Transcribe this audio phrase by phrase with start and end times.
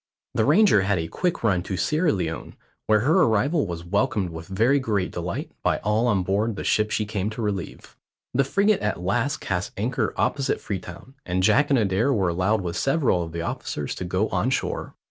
[0.33, 2.55] The Ranger had a quick run to Sierra Leone,
[2.87, 6.89] where her arrival was welcomed with very great delight by all on board the ship
[6.89, 7.95] she came to relieve.
[8.33, 12.77] The frigate at last cast anchor opposite Freetown, and Jack and Adair were allowed with
[12.77, 14.95] several of the officers to go on shore.